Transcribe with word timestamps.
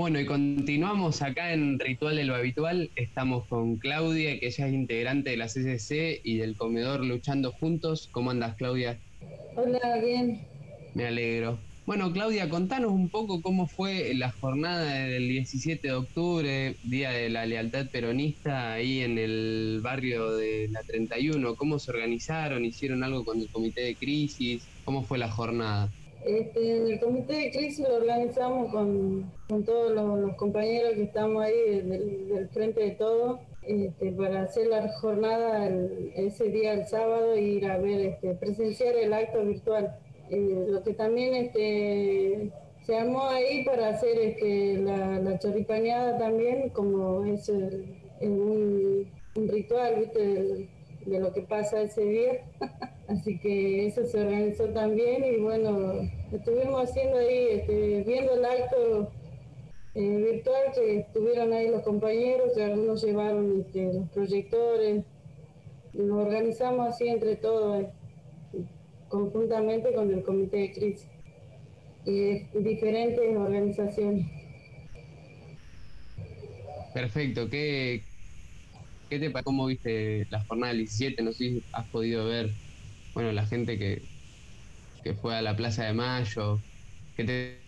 Bueno, 0.00 0.18
y 0.18 0.24
continuamos 0.24 1.20
acá 1.20 1.52
en 1.52 1.78
Ritual 1.78 2.16
de 2.16 2.24
lo 2.24 2.34
Habitual. 2.34 2.90
Estamos 2.96 3.46
con 3.48 3.76
Claudia, 3.76 4.40
que 4.40 4.46
ella 4.46 4.66
es 4.66 4.72
integrante 4.72 5.28
de 5.28 5.36
la 5.36 5.46
CCC 5.46 6.22
y 6.24 6.38
del 6.38 6.56
comedor 6.56 7.04
Luchando 7.04 7.52
Juntos. 7.52 8.08
¿Cómo 8.10 8.30
andas, 8.30 8.56
Claudia? 8.56 8.98
Hola, 9.56 10.00
bien. 10.02 10.40
Me 10.94 11.04
alegro. 11.04 11.58
Bueno, 11.84 12.10
Claudia, 12.14 12.48
contanos 12.48 12.92
un 12.92 13.10
poco 13.10 13.42
cómo 13.42 13.68
fue 13.68 14.14
la 14.14 14.30
jornada 14.30 14.90
del 14.90 15.28
17 15.28 15.88
de 15.88 15.92
octubre, 15.92 16.76
Día 16.82 17.10
de 17.10 17.28
la 17.28 17.44
Lealtad 17.44 17.90
Peronista, 17.92 18.72
ahí 18.72 19.00
en 19.00 19.18
el 19.18 19.80
barrio 19.82 20.32
de 20.32 20.68
la 20.70 20.80
31. 20.80 21.56
¿Cómo 21.56 21.78
se 21.78 21.90
organizaron? 21.90 22.64
¿Hicieron 22.64 23.04
algo 23.04 23.22
con 23.22 23.38
el 23.38 23.50
comité 23.50 23.82
de 23.82 23.96
crisis? 23.96 24.66
¿Cómo 24.82 25.04
fue 25.04 25.18
la 25.18 25.30
jornada? 25.30 25.92
Este, 26.24 26.92
el 26.92 27.00
comité 27.00 27.34
de 27.34 27.50
crisis 27.50 27.88
lo 27.88 27.96
organizamos 27.96 28.70
con, 28.70 29.32
todos 29.64 29.92
los, 29.92 30.36
compañeros 30.36 30.92
que 30.94 31.04
estamos 31.04 31.42
ahí 31.42 31.80
del, 31.80 32.48
frente 32.52 32.80
de 32.80 32.90
todo 32.92 33.40
este, 33.62 34.12
para 34.12 34.42
hacer 34.42 34.66
la 34.66 34.86
jornada 35.00 35.68
ese 36.14 36.48
día 36.50 36.74
el 36.74 36.86
sábado 36.86 37.34
e 37.34 37.40
ir 37.40 37.66
a 37.66 37.78
ver, 37.78 38.00
este, 38.00 38.34
presenciar 38.34 38.96
el 38.96 39.12
acto 39.12 39.42
virtual. 39.44 39.96
Eh, 40.28 40.66
lo 40.68 40.82
que 40.82 40.92
también 40.92 41.34
este, 41.34 42.50
se 42.84 42.96
armó 42.96 43.26
ahí 43.28 43.64
para 43.64 43.88
hacer 43.88 44.18
este, 44.18 44.76
la, 44.76 45.18
la 45.20 45.38
también, 46.18 46.68
como 46.68 47.24
es 47.24 47.48
un, 47.48 49.10
ritual 49.34 50.00
¿viste? 50.00 50.68
de 51.06 51.18
lo 51.18 51.32
que 51.32 51.42
pasa 51.42 51.80
ese 51.80 52.02
día. 52.02 52.44
Así 53.10 53.38
que 53.38 53.86
eso 53.88 54.06
se 54.06 54.20
organizó 54.20 54.66
también 54.66 55.24
y 55.24 55.38
bueno, 55.38 56.08
estuvimos 56.30 56.88
haciendo 56.88 57.18
ahí, 57.18 57.48
este, 57.54 58.04
viendo 58.06 58.34
el 58.34 58.44
acto 58.44 59.10
eh, 59.96 60.16
virtual 60.16 60.72
que 60.72 60.98
estuvieron 61.00 61.52
ahí 61.52 61.70
los 61.70 61.82
compañeros, 61.82 62.52
que 62.54 62.62
algunos 62.62 63.02
llevaron 63.02 63.62
este, 63.62 63.92
los 63.92 64.08
proyectores, 64.10 65.04
nos 65.92 66.24
organizamos 66.24 66.86
así 66.86 67.08
entre 67.08 67.34
todos, 67.34 67.82
eh, 67.82 67.88
conjuntamente 69.08 69.92
con 69.92 70.08
el 70.14 70.22
comité 70.22 70.58
de 70.58 70.72
crisis 70.72 71.08
y 72.06 72.38
diferentes 72.60 73.36
organizaciones. 73.36 74.24
Perfecto, 76.94 77.50
¿qué, 77.50 78.04
qué 79.08 79.18
te 79.18 79.32
cómo 79.42 79.66
viste 79.66 80.28
la 80.30 80.44
jornada 80.44 80.72
del 80.72 80.82
17? 80.82 81.24
No 81.24 81.32
sé 81.32 81.38
si 81.38 81.62
has 81.72 81.88
podido 81.88 82.26
ver 82.26 82.50
bueno, 83.14 83.32
la 83.32 83.46
gente 83.46 83.78
que, 83.78 84.02
que 85.02 85.14
fue 85.14 85.34
a 85.36 85.42
la 85.42 85.56
Plaza 85.56 85.84
de 85.84 85.92
Mayo. 85.92 86.58
¿Qué 87.16 87.24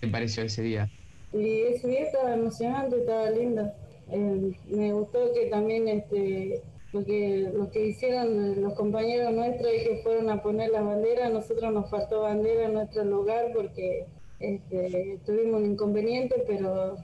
te, 0.00 0.08
pareció 0.08 0.44
ese 0.44 0.62
día? 0.62 0.90
Y 1.32 1.60
ese 1.62 1.88
día 1.88 2.02
estaba 2.02 2.34
emocionante, 2.34 3.00
estaba 3.00 3.30
lindo. 3.30 3.72
Eh, 4.10 4.52
me 4.68 4.92
gustó 4.92 5.32
que 5.32 5.46
también 5.46 5.88
este, 5.88 6.62
lo 6.92 7.04
que 7.04 7.50
lo 7.52 7.70
que 7.70 7.86
hicieron 7.86 8.60
los 8.62 8.74
compañeros 8.74 9.32
nuestros 9.32 9.72
y 9.72 9.84
que 9.84 10.00
fueron 10.02 10.30
a 10.30 10.42
poner 10.42 10.70
las 10.70 10.84
banderas, 10.84 11.32
nosotros 11.32 11.72
nos 11.72 11.90
faltó 11.90 12.22
bandera 12.22 12.66
en 12.66 12.74
nuestro 12.74 13.04
lugar 13.04 13.46
porque 13.54 14.06
este, 14.40 15.18
tuvimos 15.24 15.62
un 15.62 15.72
inconveniente, 15.72 16.44
pero 16.46 16.96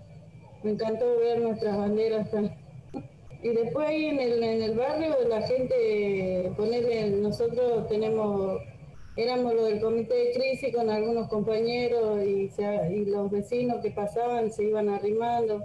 me 0.63 0.73
encantó 0.73 1.19
ver 1.19 1.41
nuestras 1.41 1.77
banderas. 1.77 2.29
Y 3.43 3.49
después 3.49 3.89
ahí 3.89 4.07
en 4.07 4.21
el, 4.21 4.43
en 4.43 4.63
el 4.63 4.77
barrio 4.77 5.17
la 5.29 5.41
gente, 5.43 6.53
ponerle, 6.57 7.11
nosotros 7.11 7.89
tenemos, 7.89 8.61
éramos 9.17 9.55
los 9.55 9.69
del 9.69 9.81
comité 9.81 10.15
de 10.15 10.33
crisis 10.33 10.75
con 10.75 10.91
algunos 10.91 11.29
compañeros 11.29 12.23
y, 12.23 12.51
y 12.93 13.05
los 13.07 13.31
vecinos 13.31 13.81
que 13.83 13.91
pasaban 13.93 14.51
se 14.53 14.65
iban 14.65 14.91
arrimando. 14.91 15.65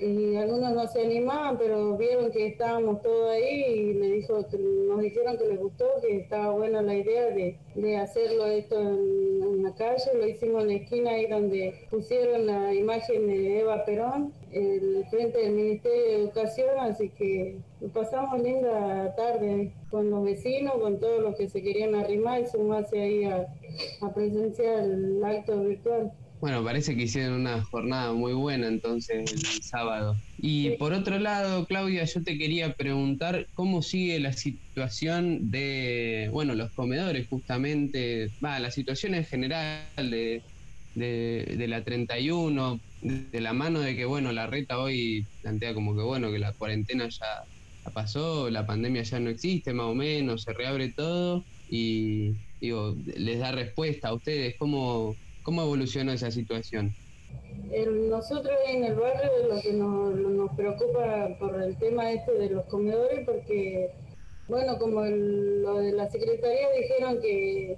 Y 0.00 0.36
algunos 0.36 0.72
no 0.72 0.88
se 0.88 1.04
animaban, 1.04 1.58
pero 1.58 1.96
vieron 1.98 2.30
que 2.30 2.46
estábamos 2.46 3.02
todos 3.02 3.30
ahí 3.30 3.62
y 3.62 3.92
le 3.94 4.06
dijo, 4.12 4.38
nos 4.88 5.00
dijeron 5.02 5.36
que 5.36 5.48
les 5.48 5.60
gustó, 5.60 5.86
que 6.00 6.16
estaba 6.16 6.52
buena 6.52 6.80
la 6.80 6.94
idea 6.94 7.26
de, 7.26 7.96
hacerlo 7.98 8.46
esto 8.46 8.80
en, 8.80 9.31
la 9.62 9.74
calle, 9.74 10.10
lo 10.14 10.26
hicimos 10.26 10.62
en 10.62 10.68
la 10.68 10.74
esquina 10.74 11.10
ahí 11.10 11.26
donde 11.26 11.86
pusieron 11.90 12.46
la 12.46 12.74
imagen 12.74 13.26
de 13.26 13.60
Eva 13.60 13.84
Perón, 13.84 14.32
el 14.50 15.04
frente 15.10 15.38
del 15.38 15.52
Ministerio 15.52 16.02
de 16.02 16.14
Educación, 16.16 16.70
así 16.80 17.10
que 17.10 17.58
pasamos 17.92 18.40
linda 18.40 19.14
tarde 19.16 19.72
con 19.90 20.10
los 20.10 20.24
vecinos, 20.24 20.74
con 20.74 20.98
todos 21.00 21.22
los 21.22 21.36
que 21.36 21.48
se 21.48 21.62
querían 21.62 21.94
arrimar 21.94 22.40
y 22.40 22.46
sumarse 22.46 23.00
ahí 23.00 23.24
a 23.24 23.46
presenciar 24.14 24.84
el 24.84 25.24
acto 25.24 25.60
virtual. 25.60 26.12
Bueno, 26.42 26.64
parece 26.64 26.96
que 26.96 27.04
hicieron 27.04 27.34
una 27.34 27.62
jornada 27.62 28.12
muy 28.14 28.32
buena 28.32 28.66
entonces 28.66 29.32
el 29.32 29.62
sábado. 29.62 30.16
Y 30.38 30.70
por 30.70 30.92
otro 30.92 31.20
lado, 31.20 31.64
Claudia, 31.66 32.02
yo 32.02 32.20
te 32.24 32.36
quería 32.36 32.74
preguntar 32.74 33.46
cómo 33.54 33.80
sigue 33.80 34.18
la 34.18 34.32
situación 34.32 35.52
de, 35.52 36.28
bueno, 36.32 36.56
los 36.56 36.72
comedores 36.72 37.28
justamente, 37.28 38.28
va, 38.44 38.58
la 38.58 38.72
situación 38.72 39.14
en 39.14 39.24
general 39.24 39.86
de, 39.96 40.42
de, 40.96 41.66
la 41.68 41.84
31, 41.84 42.80
de 43.02 43.40
la 43.40 43.52
mano 43.52 43.78
de 43.78 43.94
que, 43.94 44.04
bueno, 44.04 44.32
la 44.32 44.48
reta 44.48 44.80
hoy 44.80 45.24
plantea 45.42 45.74
como 45.74 45.94
que, 45.96 46.02
bueno, 46.02 46.32
que 46.32 46.40
la 46.40 46.54
cuarentena 46.54 47.08
ya, 47.08 47.92
pasó, 47.94 48.50
la 48.50 48.66
pandemia 48.66 49.04
ya 49.04 49.20
no 49.20 49.30
existe, 49.30 49.72
más 49.72 49.86
o 49.86 49.94
menos, 49.94 50.42
se 50.42 50.52
reabre 50.54 50.92
todo 50.92 51.44
y, 51.68 52.32
digo, 52.60 52.96
les 53.16 53.38
da 53.38 53.52
respuesta 53.52 54.08
a 54.08 54.14
ustedes, 54.14 54.56
¿cómo 54.58 55.14
¿Cómo 55.42 55.62
evolucionó 55.62 56.12
esa 56.12 56.30
situación? 56.30 56.94
nosotros 58.08 58.54
en 58.68 58.84
el 58.84 58.94
barrio 58.94 59.30
lo 59.48 59.60
que 59.60 59.72
nos, 59.72 60.56
preocupa 60.56 61.28
por 61.38 61.60
el 61.62 61.76
tema 61.78 62.12
este 62.12 62.32
de 62.32 62.50
los 62.50 62.66
comedores, 62.66 63.24
porque, 63.24 63.90
bueno, 64.48 64.78
como 64.78 65.04
lo 65.04 65.78
de 65.78 65.92
la 65.92 66.10
Secretaría 66.10 66.68
dijeron 66.78 67.20
que, 67.20 67.76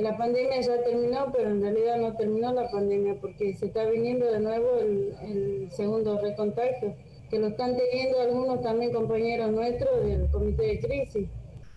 la 0.00 0.16
pandemia 0.16 0.60
ya 0.62 0.82
terminó, 0.82 1.30
pero 1.30 1.50
en 1.50 1.60
realidad 1.60 1.98
no 1.98 2.16
terminó 2.16 2.52
la 2.52 2.70
pandemia, 2.70 3.16
porque 3.20 3.54
se 3.54 3.66
está 3.66 3.84
viniendo 3.84 4.32
de 4.32 4.40
nuevo 4.40 4.78
el 4.78 5.68
segundo 5.70 6.18
recontacto, 6.20 6.94
que 7.30 7.38
lo 7.38 7.48
están 7.48 7.76
teniendo 7.76 8.20
algunos 8.20 8.62
también 8.62 8.92
compañeros 8.92 9.50
nuestros 9.52 10.06
del 10.06 10.30
comité 10.30 10.62
de 10.62 10.80
crisis. 10.80 11.28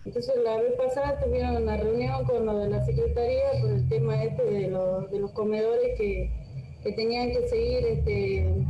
Entonces 0.04 0.34
la 0.42 0.56
vez 0.56 0.72
pasada 0.74 1.20
tuvieron 1.20 1.62
una 1.62 1.76
reunión 1.76 2.24
con 2.24 2.46
lo 2.46 2.58
de 2.58 2.70
la 2.70 2.84
Secretaría 2.84 3.60
por 3.60 3.70
el 3.70 3.88
tema 3.88 4.22
este 4.22 4.44
de, 4.44 4.68
los, 4.68 5.32
comedores 5.32 5.96
que, 5.98 6.30
tenían 6.96 7.30
que 7.30 7.46
seguir 7.48 7.84
este, 7.84 8.64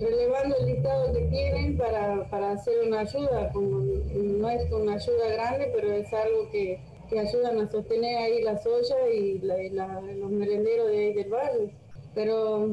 relevando 0.00 0.56
el 0.58 0.66
listado 0.66 1.12
que 1.12 1.20
tienen 1.26 1.76
para, 1.76 2.50
hacer 2.50 2.74
una 2.86 3.00
ayuda, 3.00 3.52
no 3.54 4.50
es 4.50 4.72
una 4.72 4.94
ayuda 4.94 5.28
grande, 5.32 5.70
pero 5.74 5.92
es 5.92 6.12
algo 6.12 6.50
que, 6.50 6.80
ayudan 7.16 7.60
a 7.60 7.70
sostener 7.70 8.16
ahí 8.16 8.42
las 8.42 8.66
ollas 8.66 8.98
y, 9.14 9.38
los 9.38 10.30
merenderos 10.32 10.88
de 10.88 10.98
ahí 10.98 11.12
del 11.12 11.30
barrio. 11.30 11.70
Pero 12.12 12.70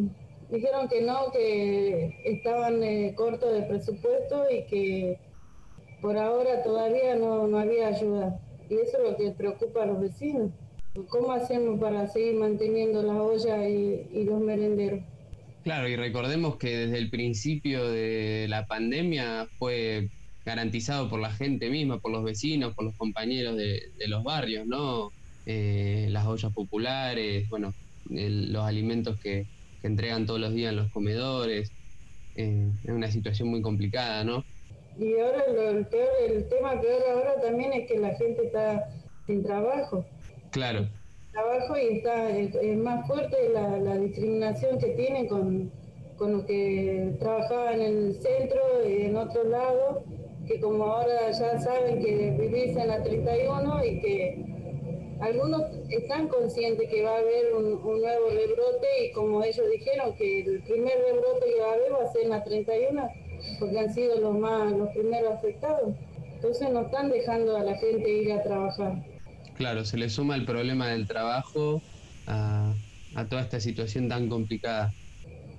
dijeron 0.49 0.87
que 0.87 1.01
no, 1.01 1.31
que 1.31 2.17
estaban 2.25 2.81
eh, 2.81 3.13
cortos 3.15 3.53
de 3.53 3.61
presupuesto 3.61 4.49
y 4.49 4.63
que 4.63 5.19
por 6.01 6.17
ahora 6.17 6.63
todavía 6.63 7.15
no, 7.15 7.47
no 7.47 7.59
había 7.59 7.87
ayuda. 7.87 8.39
Y 8.69 8.75
eso 8.75 8.97
es 8.97 9.11
lo 9.11 9.17
que 9.17 9.31
preocupa 9.31 9.83
a 9.83 9.85
los 9.85 10.01
vecinos. 10.01 10.51
¿Cómo 11.07 11.31
hacemos 11.31 11.79
para 11.79 12.07
seguir 12.07 12.35
manteniendo 12.35 13.01
las 13.01 13.15
ollas 13.17 13.59
y, 13.69 14.23
los 14.25 14.41
merenderos? 14.41 14.99
Claro, 15.63 15.87
y 15.87 15.95
recordemos 15.95 16.57
que 16.57 16.75
desde 16.75 16.97
el 16.97 17.09
principio 17.09 17.87
de 17.89 18.47
la 18.49 18.65
pandemia 18.65 19.47
fue 19.57 20.09
garantizado 20.45 21.07
por 21.07 21.19
la 21.19 21.31
gente 21.31 21.69
misma, 21.69 21.99
por 21.99 22.11
los 22.11 22.23
vecinos, 22.23 22.73
por 22.73 22.83
los 22.83 22.95
compañeros 22.95 23.55
de, 23.55 23.83
los 24.07 24.23
barrios, 24.23 24.67
¿no? 24.67 25.11
Eh, 25.45 26.07
las 26.09 26.25
ollas 26.25 26.51
populares, 26.51 27.47
bueno, 27.49 27.73
los 28.09 28.65
alimentos 28.65 29.19
que, 29.19 29.45
entregan 29.83 30.27
todos 30.27 30.39
los 30.39 30.53
días 30.53 30.71
en 30.71 30.75
los 30.75 30.91
comedores. 30.91 31.71
Eh, 32.35 32.69
es 32.83 32.89
una 32.89 33.09
situación 33.09 33.47
muy 33.49 33.61
complicada, 33.63 34.23
¿no? 34.23 34.45
Y 34.97 35.17
ahora 35.19 35.45
lo, 35.47 35.69
el, 35.69 35.85
peor, 35.87 36.09
el 36.27 36.47
tema 36.49 36.79
peor 36.79 37.01
ahora 37.11 37.41
también 37.41 37.73
es 37.73 37.87
que 37.87 37.97
la 37.97 38.13
gente 38.15 38.45
está 38.45 38.89
sin 39.25 39.43
trabajo. 39.43 40.05
Claro. 40.51 40.87
Trabajo 41.31 41.77
y 41.77 41.97
está 41.97 42.29
es, 42.29 42.77
más 42.77 43.07
fuerte 43.07 43.37
la, 43.53 43.97
discriminación 43.97 44.79
que 44.79 44.87
tienen 44.89 45.27
con, 45.27 45.71
con 46.17 46.33
los 46.33 46.45
que 46.45 47.13
trabajaban 47.19 47.81
en 47.81 47.97
el 48.07 48.15
centro 48.15 48.61
y 48.85 49.03
en 49.03 49.15
otro 49.15 49.45
lado, 49.45 50.03
que 50.45 50.59
como 50.59 50.83
ahora 50.83 51.31
ya 51.31 51.59
saben 51.59 52.03
que 52.03 52.31
vivís 52.37 52.75
en 52.75 52.87
la 52.89 53.01
31 53.01 53.85
y 53.85 54.01
que 54.01 54.45
algunos 55.21 55.61
están 55.89 56.27
conscientes 56.27 56.89
que 56.89 57.03
va 57.03 57.11
a 57.11 57.19
haber 57.19 57.53
un, 57.53 57.65
un, 57.73 58.01
nuevo 58.01 58.29
rebrote 58.29 59.05
y 59.05 59.11
como 59.13 59.43
ellos 59.43 59.65
dijeron 59.71 60.13
que 60.15 60.41
el 60.41 60.63
primer 60.63 60.97
rebrote 60.99 61.45
que 61.45 61.61
va 61.61 61.69
a 61.69 61.73
haber 61.73 61.93
va 61.93 62.03
a 62.03 62.11
ser 62.11 62.23
en 62.23 62.29
la 62.31 62.43
31 62.43 63.09
porque 63.59 63.79
han 63.79 63.93
sido 63.93 64.19
los 64.19 64.37
más 64.37 64.71
los 64.71 64.89
primeros 64.89 65.33
afectados. 65.33 65.95
Entonces 66.33 66.71
no 66.71 66.81
están 66.81 67.09
dejando 67.09 67.55
a 67.55 67.63
la 67.63 67.75
gente 67.77 68.09
ir 68.09 68.31
a 68.33 68.41
trabajar. 68.43 69.03
Claro, 69.55 69.85
se 69.85 69.97
le 69.97 70.09
suma 70.09 70.35
el 70.35 70.45
problema 70.45 70.87
del 70.89 71.07
trabajo 71.07 71.81
a, 72.25 72.73
toda 73.29 73.41
esta 73.41 73.59
situación 73.59 74.09
tan 74.09 74.27
complicada. 74.27 74.91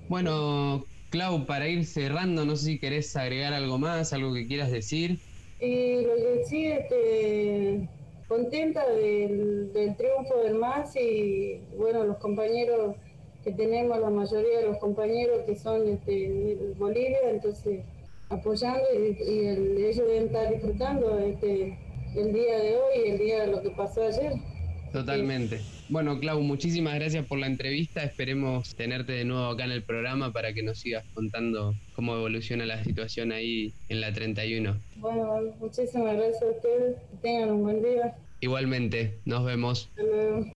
Bueno, 0.09 0.85
Clau, 1.09 1.45
para 1.45 1.67
ir 1.67 1.85
cerrando, 1.85 2.45
no 2.45 2.55
sé 2.55 2.65
si 2.65 2.79
querés 2.79 3.15
agregar 3.15 3.53
algo 3.53 3.77
más, 3.77 4.11
algo 4.11 4.33
que 4.33 4.47
quieras 4.47 4.71
decir. 4.71 5.19
Y 5.61 6.01
lo 6.01 6.15
que 6.15 6.43
sí, 6.45 6.65
este, 6.65 7.87
contenta 8.27 8.85
del, 8.89 9.71
triunfo 9.97 10.43
del 10.43 10.55
MAS 10.55 10.95
y 10.95 11.61
bueno, 11.77 12.03
los 12.03 12.17
compañeros 12.17 12.95
que 13.43 13.51
tenemos, 13.51 13.99
la 13.99 14.09
mayoría 14.09 14.59
de 14.59 14.67
los 14.67 14.77
compañeros 14.77 15.41
que 15.45 15.55
son 15.55 15.87
este, 15.87 16.57
Bolivia, 16.77 17.29
entonces 17.29 17.81
apoyando 18.29 18.83
y, 18.93 19.47
ellos 19.83 20.07
deben 20.07 20.25
estar 20.25 20.51
disfrutando 20.51 21.19
este, 21.19 21.77
el 22.15 22.33
día 22.33 22.57
de 22.57 22.75
hoy 22.75 23.05
y 23.05 23.09
el 23.09 23.17
día 23.17 23.45
de 23.45 23.51
lo 23.51 23.61
que 23.61 23.69
pasó 23.71 24.03
ayer. 24.03 24.33
Totalmente. 24.91 25.59
Bueno, 25.89 26.19
Clau, 26.19 26.39
muchísimas 26.41 26.95
gracias 26.95 27.25
por 27.25 27.39
la 27.39 27.47
entrevista. 27.47 28.03
Esperemos 28.03 28.75
tenerte 28.75 29.13
de 29.13 29.25
nuevo 29.25 29.47
acá 29.47 29.65
en 29.65 29.71
el 29.71 29.83
programa 29.83 30.31
para 30.31 30.53
que 30.53 30.61
nos 30.61 30.79
sigas 30.79 31.03
contando 31.15 31.73
cómo 31.95 32.15
evoluciona 32.15 32.65
la 32.65 32.83
situación 32.83 33.31
ahí 33.31 33.73
en 33.89 34.01
la 34.01 34.13
31. 34.13 34.77
Bueno, 34.97 35.41
muchísimas 35.59 36.15
gracias 36.15 36.43
a 36.43 36.45
ustedes. 36.45 36.97
Que 37.09 37.17
tengan 37.23 37.51
un 37.51 37.63
buen 37.63 37.83
día. 37.83 38.15
Igualmente, 38.39 39.19
nos 39.25 39.43
vemos. 39.43 39.89
Hasta 39.89 40.03
luego. 40.03 40.53